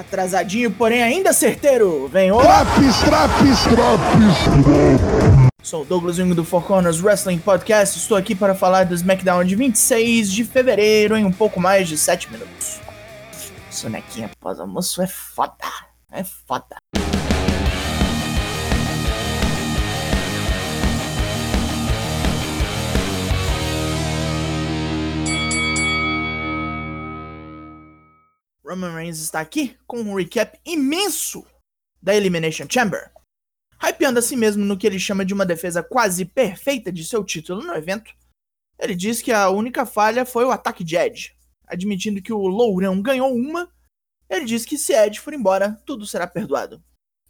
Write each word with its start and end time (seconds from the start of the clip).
Atrasadinho, 0.00 0.70
porém 0.70 1.02
ainda 1.02 1.32
certeiro. 1.32 2.08
Vem 2.08 2.32
o. 2.32 2.38
Traps, 2.40 3.00
traps, 3.00 3.62
traps. 3.64 5.50
Sou 5.62 5.82
o 5.82 5.84
Douglas 5.84 6.16
Jung 6.16 6.34
do 6.34 6.42
Four 6.42 6.62
Corners 6.62 7.02
Wrestling 7.02 7.38
Podcast. 7.38 7.98
Estou 7.98 8.16
aqui 8.16 8.34
para 8.34 8.54
falar 8.54 8.84
do 8.84 8.94
SmackDown 8.94 9.44
de 9.44 9.54
26 9.54 10.32
de 10.32 10.44
fevereiro 10.44 11.16
em 11.16 11.24
um 11.24 11.32
pouco 11.32 11.60
mais 11.60 11.86
de 11.86 11.98
7 11.98 12.32
minutos. 12.32 12.80
Sonequinha 13.70 14.30
pós-almoço 14.40 15.02
é 15.02 15.06
foda. 15.06 15.54
É 16.10 16.24
foda. 16.24 16.76
Roman 28.70 28.94
Reigns 28.94 29.18
está 29.18 29.40
aqui 29.40 29.76
com 29.84 30.00
um 30.00 30.14
recap 30.14 30.56
imenso 30.64 31.44
da 32.00 32.14
Elimination 32.14 32.66
Chamber. 32.70 33.10
Hypeando 33.82 34.20
a 34.20 34.22
si 34.22 34.36
mesmo 34.36 34.64
no 34.64 34.78
que 34.78 34.86
ele 34.86 34.98
chama 35.00 35.24
de 35.24 35.34
uma 35.34 35.44
defesa 35.44 35.82
quase 35.82 36.24
perfeita 36.24 36.92
de 36.92 37.04
seu 37.04 37.24
título 37.24 37.62
no 37.62 37.74
evento, 37.74 38.14
ele 38.78 38.94
diz 38.94 39.20
que 39.20 39.32
a 39.32 39.50
única 39.50 39.84
falha 39.84 40.24
foi 40.24 40.44
o 40.44 40.52
ataque 40.52 40.84
de 40.84 40.96
Edge. 40.96 41.34
Admitindo 41.66 42.22
que 42.22 42.32
o 42.32 42.46
Lourão 42.46 43.02
ganhou 43.02 43.34
uma, 43.34 43.68
ele 44.28 44.44
diz 44.44 44.64
que 44.64 44.78
se 44.78 44.92
Edge 44.92 45.18
for 45.18 45.34
embora, 45.34 45.76
tudo 45.84 46.06
será 46.06 46.28
perdoado. 46.28 46.80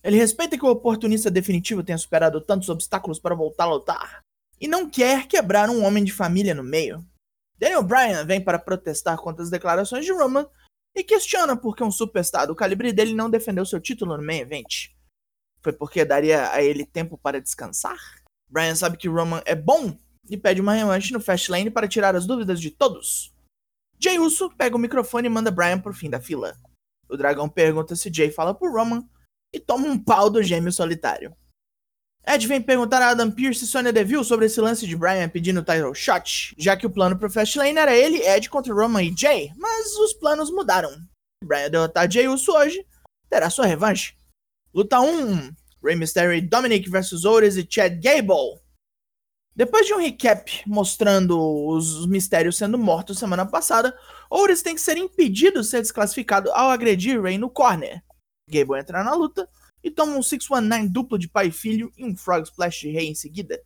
Ele 0.04 0.18
respeita 0.18 0.58
que 0.58 0.64
o 0.64 0.70
oportunista 0.70 1.30
definitivo 1.30 1.82
tenha 1.82 1.96
superado 1.96 2.38
tantos 2.42 2.68
obstáculos 2.68 3.18
para 3.18 3.34
voltar 3.34 3.64
a 3.64 3.72
lutar, 3.72 4.20
e 4.60 4.68
não 4.68 4.90
quer 4.90 5.26
quebrar 5.26 5.70
um 5.70 5.84
homem 5.84 6.04
de 6.04 6.12
família 6.12 6.54
no 6.54 6.62
meio. 6.62 7.02
Daniel 7.56 7.82
Bryan 7.82 8.26
vem 8.26 8.42
para 8.42 8.58
protestar 8.58 9.16
contra 9.16 9.42
as 9.42 9.50
declarações 9.50 10.04
de 10.04 10.12
Roman 10.12 10.46
e 10.94 11.04
questiona 11.04 11.56
por 11.56 11.76
que 11.76 11.84
um 11.84 11.90
superstar 11.90 12.46
do 12.46 12.54
calibre 12.54 12.92
dele 12.92 13.14
não 13.14 13.30
defendeu 13.30 13.64
seu 13.64 13.80
título 13.80 14.16
no 14.16 14.22
main 14.22 14.40
event. 14.40 14.90
Foi 15.62 15.72
porque 15.72 16.04
daria 16.04 16.50
a 16.52 16.62
ele 16.62 16.84
tempo 16.84 17.18
para 17.18 17.40
descansar? 17.40 17.98
Brian 18.48 18.74
sabe 18.74 18.96
que 18.96 19.08
Roman 19.08 19.42
é 19.44 19.54
bom 19.54 19.96
e 20.28 20.36
pede 20.36 20.60
uma 20.60 20.74
revanche 20.74 21.12
no 21.12 21.20
Fastlane 21.20 21.70
para 21.70 21.88
tirar 21.88 22.16
as 22.16 22.26
dúvidas 22.26 22.60
de 22.60 22.70
todos. 22.70 23.32
Jay 23.98 24.18
Uso 24.18 24.50
pega 24.56 24.76
o 24.76 24.78
microfone 24.78 25.26
e 25.26 25.30
manda 25.30 25.50
Brian 25.50 25.78
pro 25.78 25.92
fim 25.92 26.08
da 26.08 26.20
fila. 26.20 26.56
O 27.08 27.16
dragão 27.16 27.48
pergunta 27.48 27.94
se 27.94 28.12
Jay 28.12 28.30
fala 28.30 28.54
por 28.54 28.72
Roman 28.72 29.06
e 29.52 29.60
toma 29.60 29.86
um 29.86 30.02
pau 30.02 30.30
do 30.30 30.42
gêmeo 30.42 30.72
solitário. 30.72 31.36
Ed 32.26 32.46
vem 32.46 32.60
perguntar 32.60 33.02
a 33.02 33.10
Adam 33.10 33.30
Pearce 33.30 33.64
e 33.64 33.66
Sonya 33.66 33.92
Deville 33.92 34.24
sobre 34.24 34.46
esse 34.46 34.60
lance 34.60 34.86
de 34.86 34.96
Brian 34.96 35.28
pedindo 35.28 35.62
title 35.62 35.94
shot, 35.94 36.54
já 36.58 36.76
que 36.76 36.86
o 36.86 36.90
plano 36.90 37.18
pro 37.18 37.30
Fastlane 37.30 37.78
era 37.78 37.96
ele, 37.96 38.22
Ed 38.22 38.48
contra 38.48 38.74
Roman 38.74 39.02
e 39.02 39.14
Jay, 39.16 39.50
mas 39.56 39.96
os 39.96 40.12
planos 40.12 40.50
mudaram. 40.50 40.90
Brian 41.42 41.70
derrotar 41.70 42.10
Jay 42.10 42.28
Uso 42.28 42.52
hoje, 42.52 42.86
terá 43.28 43.48
sua 43.48 43.66
revanche. 43.66 44.14
Luta 44.72 45.00
1: 45.00 45.50
Rey 45.82 45.96
Mysterio 45.96 46.34
e 46.34 46.40
Dominic 46.40 46.88
vs 46.88 47.24
Otis 47.24 47.56
e 47.56 47.66
Chad 47.68 47.98
Gable. 48.00 48.60
Depois 49.56 49.86
de 49.86 49.94
um 49.94 49.98
recap 49.98 50.62
mostrando 50.66 51.38
os 51.66 52.06
mistérios 52.06 52.56
sendo 52.56 52.78
mortos 52.78 53.18
semana 53.18 53.44
passada, 53.44 53.96
Otis 54.30 54.62
tem 54.62 54.74
que 54.74 54.80
ser 54.80 54.96
impedido 54.96 55.62
de 55.62 55.66
ser 55.66 55.80
desclassificado 55.80 56.50
ao 56.52 56.70
agredir 56.70 57.20
Rey 57.20 57.36
no 57.36 57.50
corner. 57.50 58.02
Gable 58.48 58.78
entra 58.78 59.02
na 59.02 59.14
luta 59.14 59.48
e 59.82 59.90
toma 59.90 60.16
um 60.16 60.22
619 60.22 60.88
duplo 60.88 61.18
de 61.18 61.28
pai 61.28 61.48
e 61.48 61.52
filho 61.52 61.92
e 61.96 62.04
um 62.04 62.16
Frog 62.16 62.44
Splash 62.44 62.80
de 62.80 62.90
Rey 62.90 63.08
em 63.08 63.14
seguida. 63.14 63.62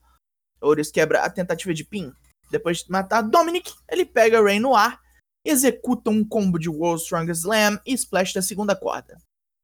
Otis 0.61 0.91
quebra 0.91 1.23
a 1.23 1.31
tentativa 1.31 1.75
de 1.75 1.85
pin. 1.85 2.13
Depois 2.51 2.85
de 2.85 2.91
matar 2.91 3.23
Dominic, 3.23 3.73
ele 3.89 4.05
pega 4.05 4.43
Rey 4.43 4.61
no 4.61 4.75
ar, 4.75 5.01
executa 5.45 6.11
um 6.11 6.27
combo 6.27 6.59
de 6.59 6.69
World 6.69 7.03
Strongest 7.03 7.43
Slam 7.43 7.81
e 7.87 7.93
Splash 7.95 8.33
da 8.33 8.43
segunda 8.43 8.77
corda. 8.77 9.19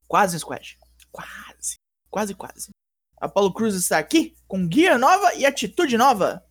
Quase 0.07 0.39
squash. 0.39 0.77
Quase. 1.11 1.77
Quase, 2.11 2.35
quase. 2.35 2.71
Apollo 3.21 3.53
Cruz 3.53 3.75
está 3.75 3.99
aqui, 3.99 4.35
com 4.49 4.67
guia 4.67 4.99
nova 4.99 5.35
e 5.35 5.45
atitude 5.45 5.97
nova. 5.97 6.45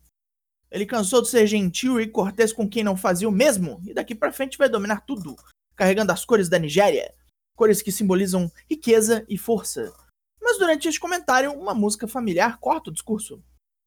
Ele 0.70 0.86
cansou 0.86 1.20
de 1.20 1.28
ser 1.28 1.46
gentil 1.46 2.00
e 2.00 2.06
cortês 2.06 2.52
com 2.52 2.68
quem 2.68 2.84
não 2.84 2.96
fazia 2.96 3.28
o 3.28 3.32
mesmo, 3.32 3.82
e 3.84 3.92
daqui 3.92 4.14
para 4.14 4.32
frente 4.32 4.56
vai 4.56 4.68
dominar 4.68 5.00
tudo, 5.00 5.36
carregando 5.74 6.12
as 6.12 6.24
cores 6.24 6.48
da 6.48 6.60
Nigéria, 6.60 7.12
cores 7.60 7.82
que 7.82 7.92
simbolizam 7.92 8.50
riqueza 8.70 9.22
e 9.28 9.36
força. 9.36 9.92
Mas 10.40 10.56
durante 10.56 10.88
este 10.88 10.98
comentário, 10.98 11.52
uma 11.52 11.74
música 11.74 12.08
familiar 12.08 12.58
corta 12.58 12.88
o 12.88 12.92
discurso. 12.92 13.44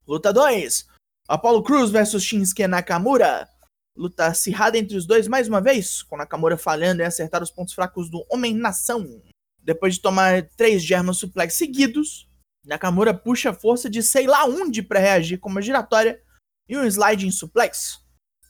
Luta 0.08 0.32
2: 0.32 0.88
Apollo 1.28 1.64
Cruz 1.64 1.90
versus 1.90 2.22
Shinsuke 2.22 2.68
Nakamura. 2.68 3.50
Luta 3.98 4.28
acirrada 4.28 4.78
entre 4.78 4.96
os 4.96 5.08
dois 5.08 5.28
mais 5.28 5.48
uma 5.48 5.60
vez, 5.60 6.04
com 6.04 6.16
Nakamura 6.16 6.56
falhando 6.56 7.02
em 7.02 7.06
acertar 7.06 7.42
os 7.42 7.50
pontos 7.50 7.74
fracos 7.74 8.12
do 8.12 8.24
Homem-Nação. 8.30 9.24
Depois 9.60 9.96
de 9.96 10.02
tomar 10.02 10.48
três 10.56 10.84
German 10.84 11.14
Suplex 11.14 11.56
seguidos, 11.56 12.30
Nakamura 12.64 13.12
puxa 13.12 13.50
a 13.50 13.54
força 13.56 13.90
de 13.90 14.04
sei 14.04 14.28
lá 14.28 14.46
onde 14.46 14.84
para 14.84 15.00
reagir 15.00 15.40
com 15.40 15.50
uma 15.50 15.64
giratória 15.64 16.22
e 16.70 16.78
um 16.78 16.86
sliding 16.86 17.32
suplex. 17.32 18.00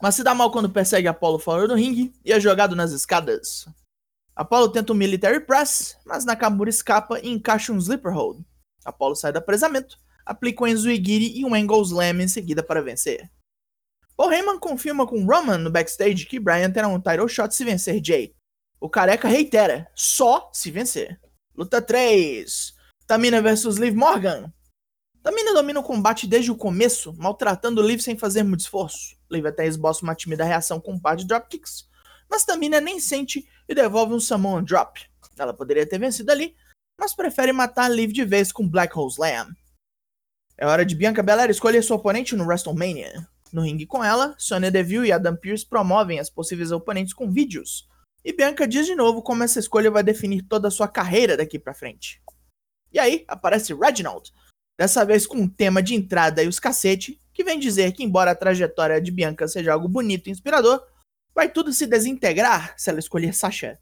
Mas 0.02 0.16
se 0.16 0.24
dá 0.24 0.36
mal 0.36 0.52
quando 0.52 0.70
persegue 0.70 1.08
Apollo 1.08 1.40
fora 1.40 1.66
do 1.66 1.76
ringue 1.76 2.14
e 2.26 2.34
é 2.34 2.40
jogado 2.42 2.76
nas 2.76 2.92
escadas. 2.92 3.66
Apollo 4.36 4.70
tenta 4.70 4.94
um 4.94 4.96
military 4.96 5.40
press, 5.40 5.98
mas 6.06 6.26
Nakamura 6.26 6.70
escapa 6.70 7.20
e 7.20 7.30
encaixa 7.30 7.72
um 7.72 7.78
sleeper 7.78 8.12
hold. 8.12 8.44
Apollo 8.84 9.16
sai 9.16 9.32
do 9.32 9.38
apresamento, 9.38 9.98
aplica 10.26 10.64
um 10.64 10.68
Enzuigiri 10.68 11.38
e 11.38 11.46
um 11.46 11.54
Angle 11.54 11.84
Slam 11.84 12.22
em 12.22 12.28
seguida 12.28 12.64
para 12.64 12.82
vencer. 12.82 13.30
Paul 14.16 14.32
Heyman 14.32 14.60
confirma 14.60 15.08
com 15.08 15.26
Roman 15.26 15.58
no 15.58 15.72
backstage 15.72 16.26
que 16.26 16.40
Bryan 16.40 16.72
terá 16.72 16.88
um 16.88 17.00
title 17.00 17.28
shot 17.28 17.54
se 17.54 17.64
vencer 17.64 18.02
Jay. 18.04 18.36
O 18.80 18.90
careca 18.90 19.28
reitera, 19.28 19.90
só 19.96 20.50
se 20.54 20.70
vencer. 20.70 21.20
Luta 21.56 21.82
3. 21.82 22.74
Tamina 23.08 23.42
vs 23.42 23.78
Liv 23.78 23.96
Morgan. 23.96 24.52
Tamina 25.22 25.54
domina 25.54 25.80
o 25.80 25.84
combate 25.84 26.28
desde 26.28 26.52
o 26.52 26.56
começo, 26.56 27.14
maltratando 27.14 27.82
Liv 27.82 28.02
sem 28.02 28.18
fazer 28.18 28.44
muito 28.44 28.60
esforço. 28.60 29.16
Liv 29.32 29.46
até 29.46 29.66
esboça 29.66 30.04
uma 30.04 30.16
tímida 30.16 30.44
reação 30.44 30.80
com 30.82 30.94
um 30.94 31.00
par 31.00 31.16
de 31.16 31.26
dropkicks, 31.26 31.88
mas 32.34 32.44
Tamina 32.44 32.82
nem 32.82 33.00
sente 33.00 33.48
e 33.70 33.76
devolve 33.76 34.16
um 34.16 34.20
Samoan 34.20 34.64
Drop. 34.64 35.00
Ela 35.38 35.54
poderia 35.54 35.88
ter 35.88 36.00
vencido 36.00 36.32
ali, 36.32 36.56
mas 37.00 37.14
prefere 37.16 37.54
matar 37.54 37.88
Liv 37.88 38.12
de 38.12 38.26
vez 38.26 38.52
com 38.52 38.68
Black 38.68 38.98
Hole 38.98 39.12
Slam. 39.12 39.54
É 40.58 40.66
hora 40.66 40.84
de 40.84 40.96
Bianca 40.96 41.22
Belair 41.22 41.52
escolher 41.52 41.84
sua 41.84 41.98
oponente 41.98 42.36
no 42.36 42.44
WrestleMania. 42.44 43.28
No 43.52 43.62
ringue 43.62 43.86
com 43.86 44.04
ela, 44.04 44.34
Sonya 44.40 44.72
Deville 44.72 45.10
e 45.10 45.12
Adam 45.12 45.36
Pearce 45.36 45.64
promovem 45.64 46.20
as 46.20 46.28
possíveis 46.28 46.72
oponentes 46.72 47.14
com 47.14 47.32
vídeos. 47.32 47.88
E 48.26 48.34
Bianca 48.34 48.68
diz 48.68 48.88
de 48.88 48.96
novo 48.96 49.22
como 49.22 49.44
essa 49.44 49.60
escolha 49.60 49.92
vai 49.92 50.02
definir 50.02 50.42
toda 50.42 50.70
a 50.70 50.72
sua 50.72 50.88
carreira 50.88 51.38
daqui 51.38 51.60
pra 51.60 51.76
frente. 51.76 52.20
E 52.92 52.98
aí 52.98 53.26
aparece 53.28 53.76
Reginald, 53.76 54.32
dessa 54.76 55.06
vez 55.06 55.28
com 55.28 55.38
um 55.38 55.48
tema 55.48 55.84
de 55.84 55.94
entrada 55.94 56.42
e 56.42 56.48
os 56.48 56.60
cacete, 56.60 57.22
que 57.32 57.44
vem 57.44 57.60
dizer 57.60 57.92
que 57.92 58.04
embora 58.04 58.32
a 58.32 58.36
trajetória 58.36 59.00
de 59.00 59.12
Bianca 59.12 59.48
seja 59.48 59.72
algo 59.72 59.88
bonito 59.88 60.30
e 60.30 60.32
inspirador, 60.32 60.84
vai 61.36 61.50
tudo 61.50 61.74
se 61.74 61.86
desintegrar 61.88 62.74
se 62.78 62.90
ela 62.90 63.00
escolher 63.00 63.34
Sasha. 63.34 63.80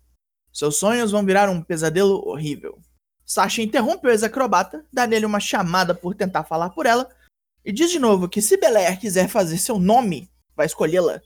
Seus 0.51 0.77
sonhos 0.77 1.11
vão 1.11 1.25
virar 1.25 1.49
um 1.49 1.61
pesadelo 1.61 2.27
horrível. 2.27 2.79
Sasha 3.25 3.61
interrompe 3.61 4.07
o 4.07 4.09
ex-acrobata, 4.09 4.85
dá 4.91 5.07
nele 5.07 5.25
uma 5.25 5.39
chamada 5.39 5.95
por 5.95 6.15
tentar 6.15 6.43
falar 6.43 6.71
por 6.71 6.85
ela, 6.85 7.09
e 7.63 7.71
diz 7.71 7.91
de 7.91 7.99
novo 7.99 8.27
que 8.27 8.41
se 8.41 8.57
Belair 8.57 8.99
quiser 8.99 9.29
fazer 9.29 9.57
seu 9.57 9.79
nome, 9.79 10.29
vai 10.55 10.65
escolhê-la. 10.65 11.19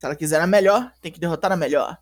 Se 0.00 0.06
ela 0.06 0.16
quiser 0.16 0.40
a 0.40 0.46
melhor, 0.46 0.92
tem 1.00 1.12
que 1.12 1.20
derrotar 1.20 1.52
a 1.52 1.56
melhor. 1.56 1.96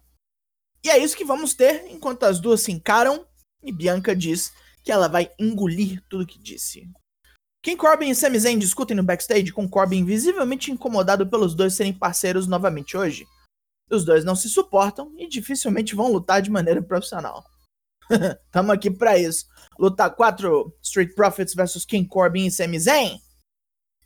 E 0.82 0.88
é 0.88 0.96
isso 0.96 1.16
que 1.16 1.24
vamos 1.24 1.52
ter 1.52 1.84
enquanto 1.90 2.22
as 2.22 2.40
duas 2.40 2.62
se 2.62 2.72
encaram 2.72 3.26
e 3.62 3.70
Bianca 3.70 4.16
diz 4.16 4.52
que 4.82 4.90
ela 4.90 5.08
vai 5.08 5.30
engolir 5.38 6.02
tudo 6.08 6.26
que 6.26 6.38
disse. 6.38 6.88
King 7.62 7.76
Corbin 7.76 8.08
e 8.08 8.14
Sami 8.14 8.38
Zayn 8.38 8.58
discutem 8.58 8.96
no 8.96 9.02
backstage 9.02 9.52
com 9.52 9.68
Corbin 9.68 10.02
visivelmente 10.04 10.70
incomodado 10.70 11.26
pelos 11.26 11.54
dois 11.54 11.74
serem 11.74 11.92
parceiros 11.92 12.46
novamente 12.46 12.96
hoje. 12.96 13.26
Os 13.90 14.04
dois 14.04 14.24
não 14.24 14.36
se 14.36 14.48
suportam 14.48 15.12
e 15.16 15.26
dificilmente 15.26 15.94
vão 15.94 16.12
lutar 16.12 16.40
de 16.40 16.50
maneira 16.50 16.80
profissional. 16.80 17.44
Tamo 18.50 18.72
aqui 18.72 18.90
pra 18.90 19.18
isso. 19.18 19.46
Luta 19.78 20.08
4, 20.08 20.72
Street 20.82 21.14
Profits 21.14 21.54
vs 21.54 21.84
King 21.84 22.08
Corbin 22.08 22.46
e 22.46 22.50
Sami 22.50 22.78
Zayn. 22.78 23.20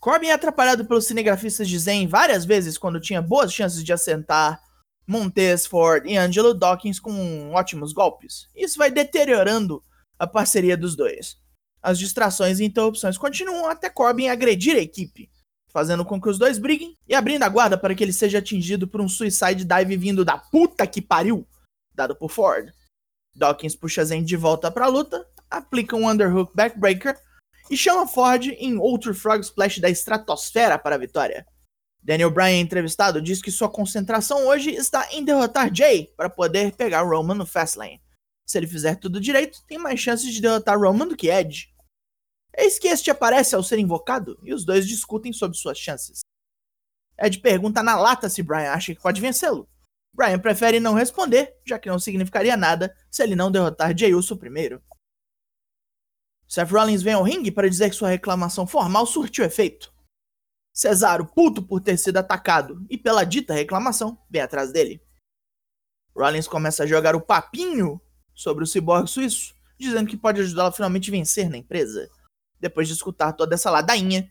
Corbin 0.01 0.29
é 0.29 0.33
atrapalhado 0.33 0.85
pelos 0.85 1.07
cinegrafistas 1.07 1.69
de 1.69 1.79
Zayn 1.79 2.07
várias 2.07 2.45
vezes 2.45 2.77
quando 2.77 3.01
tinha 3.01 3.23
boas 3.23 3.53
chances 3.53 3.83
de 3.83 3.93
assentar 3.93 4.61
Montez 5.07 5.67
Ford 5.67 6.07
e 6.07 6.17
Angelo 6.17 6.55
Dawkins 6.55 6.99
com 6.99 7.53
ótimos 7.53 7.93
golpes. 7.93 8.49
Isso 8.55 8.79
vai 8.79 8.91
deteriorando 8.91 9.83
a 10.19 10.27
parceria 10.27 10.77
dos 10.77 10.97
dois. 10.97 11.37
As 11.83 11.99
distrações 11.99 12.61
e 12.61 12.65
interrupções 12.65 13.19
continuam 13.19 13.69
até 13.69 13.91
Corbin 13.91 14.29
agredir 14.29 14.77
a 14.77 14.81
equipe, 14.81 15.31
fazendo 15.75 16.05
com 16.05 16.21
que 16.21 16.29
os 16.29 16.39
dois 16.39 16.57
briguem 16.57 16.97
e 17.09 17.17
abrindo 17.17 17.43
a 17.43 17.49
guarda 17.49 17.77
para 17.77 17.93
que 17.97 18.05
ele 18.05 18.13
seja 18.13 18.39
atingido 18.39 18.87
por 18.87 19.01
um 19.01 19.09
suicide 19.09 19.65
dive 19.65 19.97
vindo 19.97 20.25
da 20.25 20.39
puta 20.39 20.87
que 20.87 21.03
pariu, 21.03 21.45
dado 21.93 22.15
por 22.15 22.31
Ford. 22.31 22.73
Dawkins 23.35 23.75
puxa 23.75 24.05
Zen 24.05 24.23
de 24.23 24.37
volta 24.37 24.71
para 24.71 24.85
a 24.85 24.89
luta, 24.89 25.27
aplica 25.51 25.97
um 25.97 26.09
underhook 26.09 26.55
backbreaker 26.55 27.19
e 27.69 27.77
chama 27.77 28.07
Ford 28.07 28.47
em 28.57 28.79
outro 28.79 29.13
frog 29.13 29.41
splash 29.41 29.81
da 29.81 29.91
estratosfera 29.91 30.79
para 30.79 30.95
a 30.95 30.99
vitória. 30.99 31.45
Daniel 32.01 32.31
Bryan, 32.31 32.61
entrevistado, 32.61 33.21
diz 33.21 33.43
que 33.43 33.51
sua 33.51 33.69
concentração 33.69 34.47
hoje 34.47 34.71
está 34.71 35.09
em 35.11 35.25
derrotar 35.25 35.75
Jay 35.75 36.13
para 36.17 36.31
poder 36.31 36.73
pegar 36.77 37.03
Roman 37.03 37.35
no 37.35 37.47
Fastlane. 37.47 38.01
Se 38.47 38.59
ele 38.59 38.69
fizer 38.69 38.95
tudo 38.97 39.21
direito, 39.21 39.59
tem 39.67 39.79
mais 39.79 39.99
chances 39.99 40.33
de 40.33 40.41
derrotar 40.41 40.79
Roman 40.79 41.09
do 41.09 41.17
que 41.17 41.31
Edge. 41.31 41.74
Eis 42.57 42.79
que 42.79 42.89
este 42.89 43.11
aparece 43.11 43.55
ao 43.55 43.63
ser 43.63 43.79
invocado 43.79 44.39
e 44.43 44.55
os 44.55 44.65
dois 44.65 44.87
discutem 44.87 45.33
sobre 45.33 45.57
suas 45.57 45.79
chances. 45.79 46.21
Ed 47.19 47.41
pergunta 47.41 47.83
na 47.83 47.97
lata 47.97 48.29
se 48.29 48.43
Brian 48.43 48.73
acha 48.73 48.95
que 48.95 49.01
pode 49.01 49.21
vencê-lo. 49.21 49.69
Brian 50.13 50.39
prefere 50.39 50.79
não 50.79 50.95
responder, 50.95 51.61
já 51.67 51.79
que 51.79 51.89
não 51.89 51.99
significaria 51.99 52.57
nada 52.57 52.97
se 53.11 53.23
ele 53.23 53.35
não 53.35 53.51
derrotar 53.51 53.97
Jey 53.97 54.15
Uso 54.15 54.37
primeiro. 54.37 54.83
Seth 56.47 56.71
Rollins 56.71 57.03
vem 57.03 57.15
ao 57.15 57.23
ringue 57.23 57.51
para 57.51 57.69
dizer 57.69 57.91
que 57.91 57.97
sua 57.97 58.11
reclamação 58.11 58.67
formal 58.67 59.07
surtiu 59.07 59.45
efeito. 59.45 59.93
Cesaro, 60.73 61.27
puto 61.27 61.63
por 61.63 61.81
ter 61.81 61.97
sido 61.97 62.19
atacado 62.19 62.85
e 62.89 62.97
pela 62.99 63.25
dita 63.25 63.55
reclamação, 63.55 64.19
vem 64.31 64.43
atrás 64.43 64.73
dele. 64.73 65.03
Rollins 66.17 66.47
começa 66.47 66.85
a 66.85 66.87
jogar 66.87 67.17
o 67.17 67.21
papinho 67.21 68.01
sobre 68.35 68.63
o 68.63 68.67
ciborgue 68.67 69.11
suíço, 69.11 69.55
dizendo 69.79 70.09
que 70.09 70.17
pode 70.17 70.41
ajudá-lo 70.41 70.69
a 70.69 70.73
finalmente 70.73 71.11
vencer 71.11 71.51
na 71.51 71.57
empresa. 71.57 72.09
Depois 72.61 72.89
de 72.89 72.95
escutar 72.95 73.33
toda 73.33 73.55
essa 73.55 73.71
ladainha, 73.71 74.31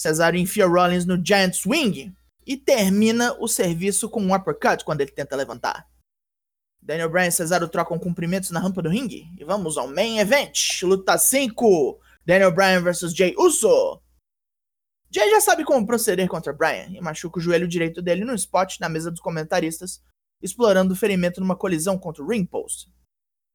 Cesaro 0.00 0.36
enfia 0.36 0.66
Rollins 0.66 1.04
no 1.04 1.22
Giant 1.22 1.54
Swing 1.54 2.14
e 2.46 2.56
termina 2.56 3.36
o 3.38 3.46
serviço 3.46 4.08
com 4.08 4.22
um 4.22 4.34
uppercut 4.34 4.84
quando 4.84 5.02
ele 5.02 5.10
tenta 5.10 5.36
levantar. 5.36 5.86
Daniel 6.82 7.10
Bryan 7.10 7.26
e 7.26 7.32
Cesaro 7.32 7.68
trocam 7.68 7.98
cumprimentos 7.98 8.50
na 8.50 8.58
rampa 8.58 8.80
do 8.80 8.88
ringue. 8.88 9.26
E 9.38 9.44
vamos 9.44 9.76
ao 9.76 9.86
main 9.86 10.18
event. 10.18 10.82
Luta 10.82 11.18
5. 11.18 12.00
Daniel 12.24 12.50
Bryan 12.50 12.82
vs 12.82 13.14
Jay 13.14 13.34
Uso. 13.36 14.00
Jay 15.10 15.28
já 15.28 15.40
sabe 15.40 15.64
como 15.64 15.86
proceder 15.86 16.26
contra 16.28 16.52
Bryan 16.52 16.88
e 16.92 17.00
machuca 17.00 17.38
o 17.38 17.42
joelho 17.42 17.68
direito 17.68 18.00
dele 18.00 18.24
no 18.24 18.34
spot 18.34 18.78
na 18.80 18.88
mesa 18.88 19.10
dos 19.10 19.20
comentaristas, 19.20 20.02
explorando 20.40 20.94
o 20.94 20.96
ferimento 20.96 21.40
numa 21.40 21.56
colisão 21.56 21.98
contra 21.98 22.22
o 22.22 22.28
ring 22.28 22.46
post. 22.46 22.88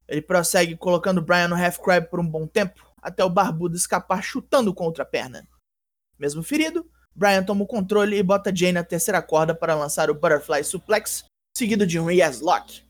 Ele 0.07 0.21
prossegue 0.21 0.77
colocando 0.77 1.21
Bryan 1.21 1.47
no 1.47 1.55
half 1.55 1.79
crab 1.79 2.09
por 2.09 2.19
um 2.19 2.27
bom 2.27 2.45
tempo, 2.45 2.85
até 3.05 3.23
o 3.23 3.29
barbudo 3.29 3.75
escapar 3.75 4.23
chutando 4.23 4.73
contra 4.73 5.03
a 5.03 5.05
perna. 5.05 5.47
Mesmo 6.17 6.41
ferido, 6.41 6.89
Bryan 7.13 7.43
toma 7.43 7.63
o 7.63 7.67
controle 7.67 8.17
e 8.17 8.23
bota 8.23 8.53
Jay 8.53 8.71
na 8.71 8.83
terceira 8.83 9.21
corda 9.21 9.53
para 9.53 9.75
lançar 9.75 10.09
o 10.09 10.15
Butterfly 10.15 10.63
Suplex, 10.63 11.23
seguido 11.55 11.85
de 11.85 11.99
um 11.99 12.09
Yes 12.09 12.39
Lock. 12.41 12.83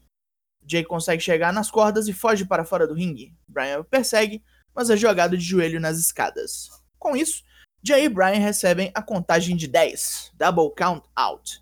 Jay 0.66 0.86
consegue 0.86 1.22
chegar 1.22 1.52
nas 1.52 1.70
cordas 1.70 2.08
e 2.08 2.14
foge 2.14 2.46
para 2.46 2.64
fora 2.64 2.88
do 2.88 2.94
ringue. 2.94 3.36
Bryan 3.46 3.80
o 3.80 3.84
persegue, 3.84 4.42
mas 4.74 4.90
é 4.90 4.96
jogado 4.96 5.38
de 5.38 5.44
joelho 5.44 5.82
nas 5.82 6.00
escadas. 6.00 6.70
Com 6.98 7.14
isso, 7.14 7.44
Jay 7.84 8.06
e 8.06 8.10
Bryan 8.10 8.40
recebem 8.40 8.92
a 8.96 9.02
contagem 9.02 9.58
de 9.58 9.68
10, 9.68 10.32
Double 10.36 10.74
Count 10.78 11.06
Out. 11.14 11.62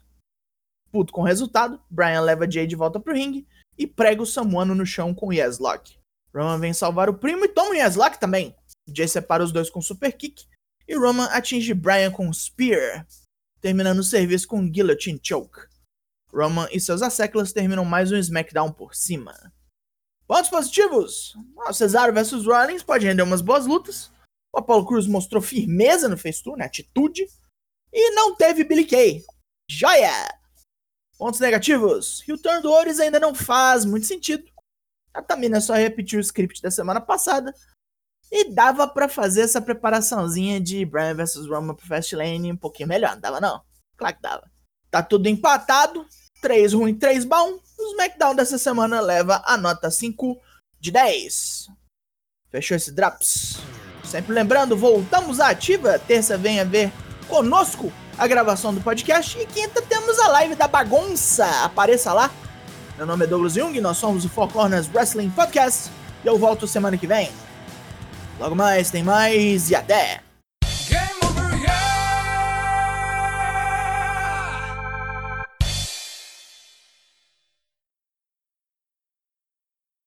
Puto 0.91 1.11
com 1.11 1.21
o 1.21 1.25
resultado, 1.25 1.81
Bryan 1.89 2.21
leva 2.21 2.49
Jay 2.49 2.67
de 2.67 2.75
volta 2.75 2.99
pro 2.99 3.15
ringue 3.15 3.47
e 3.75 3.87
prega 3.87 4.21
o 4.21 4.27
Samuano 4.27 4.75
no 4.75 4.85
chão 4.85 5.11
com 5.11 5.29
o 5.29 5.33
Yes 5.33 5.57
Lock. 5.57 5.97
Roman 6.33 6.59
vem 6.59 6.73
salvar 6.73 7.09
o 7.09 7.13
primo 7.13 7.45
e 7.45 7.47
toma 7.47 7.71
o 7.71 7.75
Yes 7.75 7.95
Lock 7.95 8.19
também. 8.19 8.55
Jay 8.87 9.07
separa 9.07 9.43
os 9.43 9.51
dois 9.51 9.69
com 9.69 9.81
Super 9.81 10.11
Kick 10.11 10.45
e 10.87 10.95
Roman 10.95 11.25
atinge 11.25 11.73
Bryan 11.73 12.11
com 12.11 12.31
Spear, 12.33 13.07
terminando 13.61 13.99
o 13.99 14.03
serviço 14.03 14.47
com 14.47 14.67
Guillotine 14.69 15.19
Choke. 15.21 15.59
Roman 16.33 16.67
e 16.71 16.79
seus 16.79 17.01
asseclas 17.01 17.53
terminam 17.53 17.85
mais 17.85 18.11
um 18.11 18.17
SmackDown 18.17 18.71
por 18.71 18.95
cima. 18.95 19.33
Pontos 20.27 20.49
positivos: 20.49 21.35
o 21.55 21.73
Cesaro 21.73 22.13
vs 22.13 22.45
Rollins 22.45 22.83
pode 22.83 23.05
render 23.05 23.21
umas 23.21 23.41
boas 23.41 23.65
lutas. 23.65 24.11
O 24.51 24.59
Apollo 24.59 24.85
Cruz 24.85 25.07
mostrou 25.07 25.41
firmeza 25.41 26.07
no 26.07 26.17
face 26.17 26.43
né, 26.57 26.65
atitude. 26.65 27.27
E 27.91 28.11
não 28.11 28.35
teve 28.35 28.63
Billy 28.63 28.85
Kay. 28.85 29.23
Joia! 29.69 30.11
Pontos 31.17 31.39
negativos: 31.39 32.27
o 32.27 32.37
turn 32.37 32.61
do 32.61 32.71
Ores 32.71 32.99
ainda 32.99 33.19
não 33.19 33.35
faz 33.35 33.85
muito 33.85 34.07
sentido. 34.07 34.43
A 35.13 35.21
Tamina 35.21 35.61
só 35.61 35.73
repetiu 35.73 36.17
o 36.17 36.21
script 36.21 36.61
da 36.61 36.71
semana 36.71 36.99
passada 36.99 37.53
e 38.31 38.51
dava 38.51 38.87
para 38.87 39.07
fazer 39.07 39.41
essa 39.41 39.61
preparaçãozinha 39.61 40.59
de 40.59 40.83
Brian 40.85 41.13
vs 41.13 41.47
Roman 41.47 41.75
pro 41.75 41.85
Fastlane 41.85 42.51
um 42.51 42.57
pouquinho 42.57 42.89
melhor, 42.89 43.13
não 43.13 43.21
dava 43.21 43.39
não? 43.39 43.61
Claro 43.95 44.15
que 44.15 44.21
dava. 44.21 44.51
Tá 44.89 45.03
tudo 45.03 45.27
empatado, 45.27 46.05
3 46.41 46.73
ruim, 46.73 46.95
3 46.95 47.25
bom. 47.25 47.59
O 47.79 47.91
SmackDown 47.91 48.35
dessa 48.35 48.57
semana 48.57 49.01
leva 49.01 49.41
a 49.45 49.55
nota 49.55 49.91
5 49.91 50.37
de 50.79 50.91
10. 50.91 51.67
Fechou 52.49 52.77
esse 52.77 52.91
Drops? 52.91 53.57
Sempre 54.03 54.33
lembrando, 54.33 54.77
voltamos 54.77 55.39
à 55.39 55.49
ativa. 55.49 55.97
Terça 55.97 56.37
venha 56.37 56.65
ver 56.65 56.91
conosco 57.27 57.91
a 58.17 58.27
gravação 58.27 58.73
do 58.73 58.81
podcast. 58.81 59.39
E 59.39 59.45
quinta 59.45 59.81
temos 59.81 60.19
a 60.19 60.27
live 60.27 60.55
da 60.55 60.67
bagunça. 60.67 61.45
Apareça 61.63 62.13
lá. 62.13 62.29
Meu 62.97 63.07
nome 63.07 63.25
é 63.25 63.27
Douglas 63.27 63.53
Jung, 63.53 63.79
nós 63.81 63.97
somos 63.97 64.23
o 64.23 64.29
Four 64.29 64.49
Corners 64.49 64.87
Wrestling 64.93 65.31
Podcast. 65.31 65.89
E 66.23 66.27
eu 66.27 66.37
volto 66.37 66.67
semana 66.67 66.95
que 66.95 67.07
vem. 67.07 67.31
Logo 68.39 68.55
mais, 68.55 68.91
tem 68.91 69.03
mais 69.03 69.71
e 69.71 69.75
até! 69.75 70.22